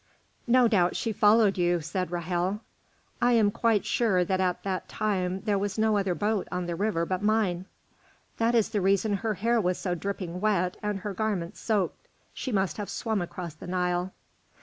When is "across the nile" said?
13.21-14.11